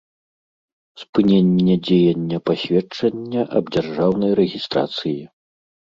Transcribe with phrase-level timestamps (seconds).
[1.01, 5.17] Спыненне дзеяння пасведчання аб дзяржаўнай рэгiстрацыi